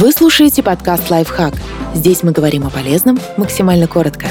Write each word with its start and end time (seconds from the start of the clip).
Вы 0.00 0.12
слушаете 0.12 0.62
подкаст 0.62 1.10
«Лайфхак». 1.10 1.52
Здесь 1.94 2.22
мы 2.22 2.32
говорим 2.32 2.66
о 2.66 2.70
полезном 2.70 3.18
максимально 3.36 3.86
коротко. 3.86 4.28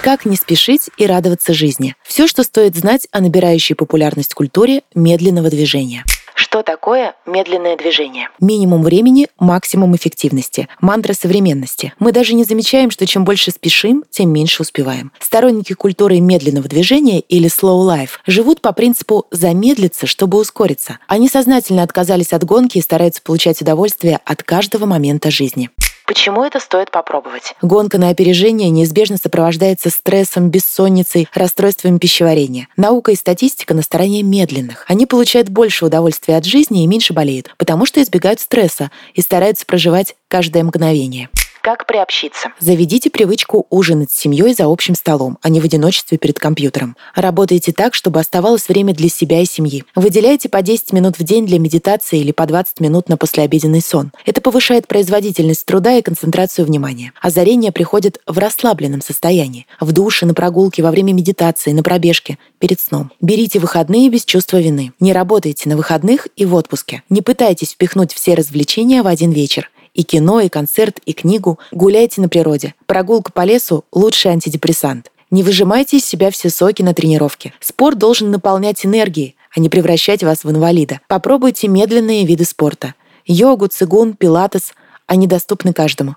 Как 0.00 0.24
не 0.24 0.36
спешить 0.36 0.88
и 0.96 1.04
радоваться 1.04 1.52
жизни? 1.52 1.96
Все, 2.02 2.26
что 2.26 2.44
стоит 2.44 2.74
знать 2.74 3.06
о 3.12 3.20
набирающей 3.20 3.74
популярность 3.74 4.32
культуре 4.32 4.80
медленного 4.94 5.50
движения– 5.50 6.06
что 6.38 6.62
такое 6.62 7.16
медленное 7.26 7.76
движение? 7.76 8.28
Минимум 8.38 8.84
времени, 8.84 9.26
максимум 9.40 9.96
эффективности. 9.96 10.68
Мантра 10.80 11.12
современности. 11.12 11.92
Мы 11.98 12.12
даже 12.12 12.32
не 12.34 12.44
замечаем, 12.44 12.92
что 12.92 13.08
чем 13.08 13.24
больше 13.24 13.50
спешим, 13.50 14.04
тем 14.08 14.32
меньше 14.32 14.62
успеваем. 14.62 15.10
Сторонники 15.18 15.72
культуры 15.72 16.20
медленного 16.20 16.68
движения 16.68 17.18
или 17.18 17.50
slow 17.50 17.84
life 17.84 18.20
живут 18.24 18.60
по 18.60 18.72
принципу 18.72 19.26
«замедлиться, 19.32 20.06
чтобы 20.06 20.38
ускориться». 20.38 21.00
Они 21.08 21.28
сознательно 21.28 21.82
отказались 21.82 22.32
от 22.32 22.44
гонки 22.44 22.78
и 22.78 22.82
стараются 22.82 23.20
получать 23.20 23.60
удовольствие 23.60 24.20
от 24.24 24.44
каждого 24.44 24.86
момента 24.86 25.32
жизни. 25.32 25.70
Почему 26.08 26.42
это 26.42 26.58
стоит 26.58 26.90
попробовать? 26.90 27.54
Гонка 27.60 27.98
на 27.98 28.08
опережение 28.08 28.70
неизбежно 28.70 29.18
сопровождается 29.18 29.90
стрессом, 29.90 30.48
бессонницей, 30.48 31.28
расстройствами 31.34 31.98
пищеварения. 31.98 32.68
Наука 32.78 33.12
и 33.12 33.14
статистика 33.14 33.74
на 33.74 33.82
стороне 33.82 34.22
медленных. 34.22 34.86
Они 34.88 35.04
получают 35.04 35.50
больше 35.50 35.84
удовольствия 35.84 36.38
от 36.38 36.46
жизни 36.46 36.82
и 36.82 36.86
меньше 36.86 37.12
болеют, 37.12 37.54
потому 37.58 37.84
что 37.84 38.00
избегают 38.02 38.40
стресса 38.40 38.90
и 39.12 39.20
стараются 39.20 39.66
проживать 39.66 40.16
каждое 40.28 40.64
мгновение. 40.64 41.28
Как 41.68 41.84
приобщиться? 41.84 42.48
Заведите 42.58 43.10
привычку 43.10 43.66
ужинать 43.68 44.10
с 44.10 44.18
семьей 44.18 44.54
за 44.54 44.64
общим 44.64 44.94
столом, 44.94 45.36
а 45.42 45.50
не 45.50 45.60
в 45.60 45.66
одиночестве 45.66 46.16
перед 46.16 46.38
компьютером. 46.38 46.96
Работайте 47.14 47.72
так, 47.72 47.92
чтобы 47.92 48.20
оставалось 48.20 48.70
время 48.70 48.94
для 48.94 49.10
себя 49.10 49.42
и 49.42 49.44
семьи. 49.44 49.84
Выделяйте 49.94 50.48
по 50.48 50.62
10 50.62 50.94
минут 50.94 51.18
в 51.18 51.24
день 51.24 51.44
для 51.44 51.58
медитации 51.58 52.20
или 52.20 52.32
по 52.32 52.46
20 52.46 52.80
минут 52.80 53.10
на 53.10 53.18
послеобеденный 53.18 53.82
сон. 53.82 54.12
Это 54.24 54.40
повышает 54.40 54.88
производительность 54.88 55.66
труда 55.66 55.92
и 55.96 56.00
концентрацию 56.00 56.64
внимания. 56.64 57.12
Озарение 57.20 57.70
приходит 57.70 58.18
в 58.26 58.38
расслабленном 58.38 59.02
состоянии. 59.02 59.66
В 59.78 59.92
душе, 59.92 60.24
на 60.24 60.32
прогулке, 60.32 60.82
во 60.82 60.90
время 60.90 61.12
медитации, 61.12 61.72
на 61.72 61.82
пробежке, 61.82 62.38
перед 62.60 62.80
сном. 62.80 63.12
Берите 63.20 63.58
выходные 63.58 64.08
без 64.08 64.24
чувства 64.24 64.56
вины. 64.56 64.94
Не 65.00 65.12
работайте 65.12 65.68
на 65.68 65.76
выходных 65.76 66.28
и 66.34 66.46
в 66.46 66.54
отпуске. 66.54 67.02
Не 67.10 67.20
пытайтесь 67.20 67.72
впихнуть 67.72 68.14
все 68.14 68.32
развлечения 68.32 69.02
в 69.02 69.06
один 69.06 69.32
вечер. 69.32 69.70
И 69.94 70.02
кино, 70.02 70.40
и 70.40 70.48
концерт, 70.48 70.98
и 71.04 71.12
книгу. 71.12 71.58
Гуляйте 71.72 72.20
на 72.20 72.28
природе. 72.28 72.74
Прогулка 72.86 73.32
по 73.32 73.44
лесу– 73.44 73.84
лучший 73.92 74.32
антидепрессант. 74.32 75.10
Не 75.30 75.42
выжимайте 75.42 75.98
из 75.98 76.06
себя 76.06 76.30
все 76.30 76.48
соки 76.48 76.82
на 76.82 76.94
тренировке. 76.94 77.52
Спорт 77.60 77.98
должен 77.98 78.30
наполнять 78.30 78.86
энергией, 78.86 79.36
а 79.54 79.60
не 79.60 79.68
превращать 79.68 80.22
вас 80.22 80.44
в 80.44 80.50
инвалида. 80.50 81.00
Попробуйте 81.06 81.68
медленные 81.68 82.24
виды 82.24 82.44
спорта. 82.44 82.94
Йогу, 83.26 83.66
цигун, 83.66 84.14
пилатес. 84.14 84.72
Они 85.06 85.26
доступны 85.26 85.72
каждому. 85.72 86.16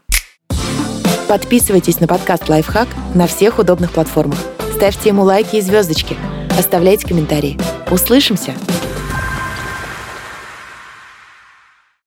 Подписывайтесь 1.27 1.99
на 1.99 2.07
подкаст 2.07 2.49
«Лайфхак» 2.49 2.89
на 3.15 3.27
всех 3.27 3.59
удобных 3.59 3.91
платформах. 3.91 4.39
Ставьте 4.75 5.09
ему 5.09 5.23
лайки 5.23 5.57
и 5.57 5.61
звездочки. 5.61 6.17
Оставляйте 6.57 7.07
комментарии. 7.07 7.57
Услышимся! 7.89 8.53